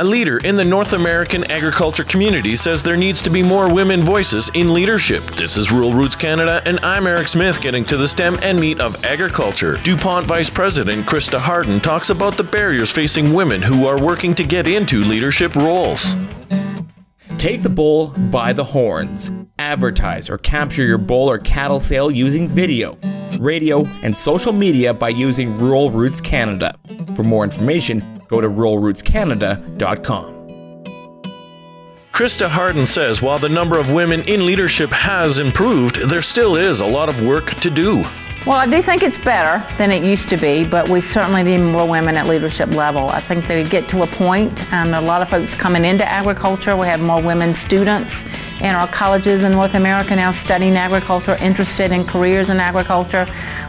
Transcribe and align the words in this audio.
A 0.00 0.04
leader 0.04 0.38
in 0.38 0.56
the 0.56 0.64
North 0.64 0.94
American 0.94 1.44
agriculture 1.50 2.04
community 2.04 2.56
says 2.56 2.82
there 2.82 2.96
needs 2.96 3.20
to 3.20 3.28
be 3.28 3.42
more 3.42 3.70
women 3.70 4.00
voices 4.00 4.50
in 4.54 4.72
leadership. 4.72 5.22
This 5.36 5.58
is 5.58 5.70
Rural 5.70 5.92
Roots 5.92 6.16
Canada, 6.16 6.62
and 6.64 6.80
I'm 6.82 7.06
Eric 7.06 7.28
Smith 7.28 7.60
getting 7.60 7.84
to 7.84 7.98
the 7.98 8.08
stem 8.08 8.38
and 8.40 8.58
meat 8.58 8.80
of 8.80 9.04
agriculture. 9.04 9.76
DuPont 9.82 10.26
Vice 10.26 10.48
President 10.48 11.04
Krista 11.04 11.38
Harden 11.38 11.80
talks 11.80 12.08
about 12.08 12.38
the 12.38 12.42
barriers 12.42 12.90
facing 12.90 13.34
women 13.34 13.60
who 13.60 13.86
are 13.86 14.02
working 14.02 14.34
to 14.36 14.42
get 14.42 14.66
into 14.66 15.04
leadership 15.04 15.54
roles. 15.54 16.16
Take 17.36 17.60
the 17.60 17.68
bull 17.68 18.14
by 18.30 18.54
the 18.54 18.64
horns. 18.64 19.30
Advertise 19.58 20.30
or 20.30 20.38
capture 20.38 20.86
your 20.86 20.96
bull 20.96 21.28
or 21.28 21.38
cattle 21.38 21.78
sale 21.78 22.10
using 22.10 22.48
video, 22.48 22.96
radio, 23.38 23.84
and 24.02 24.16
social 24.16 24.52
media 24.52 24.92
by 24.94 25.10
using 25.10 25.58
Rural 25.58 25.90
Roots 25.90 26.20
Canada. 26.20 26.74
For 27.14 27.22
more 27.22 27.44
information, 27.44 28.22
go 28.28 28.40
to 28.40 28.48
ruralrootscanada.com. 28.48 30.40
Krista 32.12 32.48
Harden 32.48 32.84
says 32.86 33.22
while 33.22 33.38
the 33.38 33.48
number 33.48 33.78
of 33.78 33.92
women 33.92 34.20
in 34.22 34.44
leadership 34.44 34.90
has 34.90 35.38
improved, 35.38 35.96
there 36.08 36.22
still 36.22 36.56
is 36.56 36.80
a 36.80 36.86
lot 36.86 37.08
of 37.08 37.22
work 37.22 37.54
to 37.60 37.70
do. 37.70 38.04
Well, 38.46 38.56
I 38.56 38.66
do 38.66 38.80
think 38.80 39.02
it's 39.02 39.18
better 39.18 39.62
than 39.76 39.90
it 39.90 40.02
used 40.02 40.30
to 40.30 40.38
be, 40.38 40.64
but 40.64 40.88
we 40.88 41.02
certainly 41.02 41.42
need 41.42 41.58
more 41.58 41.86
women 41.86 42.16
at 42.16 42.26
leadership 42.26 42.70
level. 42.70 43.10
I 43.10 43.20
think 43.20 43.46
they 43.46 43.62
get 43.64 43.86
to 43.88 44.02
a 44.02 44.06
point, 44.06 44.72
and 44.72 44.94
a 44.94 45.00
lot 45.00 45.20
of 45.20 45.28
folks 45.28 45.54
coming 45.54 45.84
into 45.84 46.06
agriculture. 46.08 46.74
We 46.74 46.86
have 46.86 47.02
more 47.02 47.22
women 47.22 47.54
students 47.54 48.24
in 48.60 48.74
our 48.74 48.86
colleges 48.88 49.42
in 49.42 49.52
North 49.52 49.74
America 49.74 50.14
now 50.14 50.30
studying 50.30 50.76
agriculture, 50.76 51.36
interested 51.40 51.92
in 51.92 52.04
careers 52.04 52.50
in 52.50 52.58
agriculture. 52.58 53.26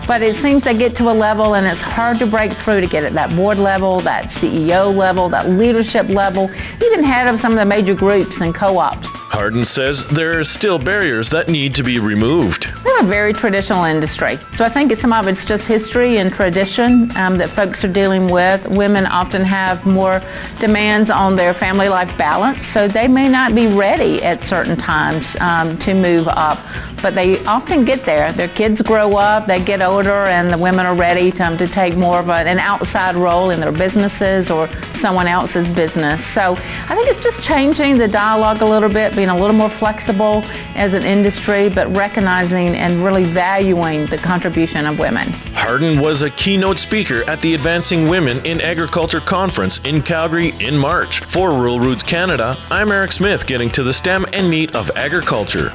But 0.07 0.21
it 0.21 0.35
seems 0.35 0.63
they 0.63 0.73
get 0.73 0.95
to 0.95 1.09
a 1.09 1.13
level, 1.13 1.55
and 1.55 1.65
it's 1.65 1.81
hard 1.81 2.19
to 2.19 2.25
break 2.25 2.53
through 2.53 2.81
to 2.81 2.87
get 2.87 3.03
at 3.03 3.13
that 3.13 3.35
board 3.35 3.59
level, 3.59 3.99
that 4.01 4.25
CEO 4.25 4.93
level, 4.95 5.29
that 5.29 5.49
leadership 5.49 6.09
level, 6.09 6.49
even 6.83 7.03
head 7.03 7.27
of 7.27 7.39
some 7.39 7.51
of 7.53 7.57
the 7.57 7.65
major 7.65 7.93
groups 7.95 8.41
and 8.41 8.53
co-ops. 8.53 9.20
Harden 9.31 9.63
says 9.63 10.05
there 10.09 10.37
are 10.37 10.43
still 10.43 10.77
barriers 10.77 11.29
that 11.29 11.47
need 11.47 11.73
to 11.75 11.83
be 11.83 11.99
removed. 11.99 12.69
We're 12.83 12.99
a 12.99 13.03
very 13.03 13.31
traditional 13.31 13.85
industry. 13.85 14.37
So 14.51 14.65
I 14.65 14.69
think 14.69 14.93
some 14.97 15.13
of 15.13 15.25
it's 15.29 15.45
just 15.45 15.65
history 15.65 16.17
and 16.17 16.33
tradition 16.33 17.15
um, 17.15 17.37
that 17.37 17.49
folks 17.49 17.85
are 17.85 17.91
dealing 17.93 18.27
with. 18.27 18.67
Women 18.67 19.05
often 19.05 19.41
have 19.43 19.85
more 19.85 20.21
demands 20.59 21.09
on 21.09 21.37
their 21.37 21.53
family 21.53 21.87
life 21.87 22.15
balance, 22.17 22.67
so 22.67 22.89
they 22.89 23.07
may 23.07 23.29
not 23.29 23.55
be 23.55 23.67
ready 23.67 24.21
at 24.21 24.41
certain 24.41 24.75
times 24.75 25.37
um, 25.39 25.77
to 25.77 25.93
move 25.93 26.27
up. 26.27 26.59
But 27.01 27.15
they 27.15 27.43
often 27.45 27.85
get 27.85 28.03
there. 28.03 28.33
Their 28.33 28.49
kids 28.49 28.81
grow 28.81 29.15
up, 29.15 29.47
they 29.47 29.63
get 29.63 29.81
older, 29.81 30.25
and 30.25 30.51
the 30.51 30.57
women 30.57 30.85
are 30.85 30.93
ready 30.93 31.31
to, 31.31 31.43
um, 31.43 31.57
to 31.57 31.67
take 31.67 31.95
more 31.95 32.19
of 32.19 32.29
an 32.29 32.59
outside 32.59 33.15
role 33.15 33.49
in 33.51 33.61
their 33.61 33.71
businesses 33.71 34.51
or 34.51 34.69
someone 34.91 35.27
else's 35.27 35.69
business. 35.69 36.23
So 36.23 36.51
I 36.51 36.95
think 36.95 37.07
it's 37.07 37.17
just 37.17 37.41
changing 37.41 37.97
the 37.97 38.09
dialogue 38.09 38.61
a 38.61 38.65
little 38.65 38.89
bit, 38.89 39.15
being 39.21 39.29
a 39.29 39.37
little 39.37 39.55
more 39.55 39.69
flexible 39.69 40.43
as 40.73 40.95
an 40.95 41.03
industry, 41.03 41.69
but 41.69 41.87
recognizing 41.95 42.69
and 42.69 43.03
really 43.03 43.23
valuing 43.23 44.07
the 44.07 44.17
contribution 44.17 44.87
of 44.87 44.97
women. 44.97 45.27
Harden 45.53 46.01
was 46.01 46.23
a 46.23 46.31
keynote 46.31 46.79
speaker 46.79 47.23
at 47.29 47.39
the 47.41 47.53
Advancing 47.53 48.09
Women 48.09 48.43
in 48.47 48.59
Agriculture 48.61 49.19
Conference 49.19 49.79
in 49.83 50.01
Calgary 50.01 50.53
in 50.59 50.75
March. 50.75 51.19
For 51.25 51.51
Rural 51.51 51.79
Roots 51.79 52.01
Canada, 52.01 52.57
I'm 52.71 52.91
Eric 52.91 53.11
Smith 53.11 53.45
getting 53.45 53.69
to 53.71 53.83
the 53.83 53.93
stem 53.93 54.25
and 54.33 54.49
meat 54.49 54.73
of 54.73 54.89
agriculture. 54.95 55.71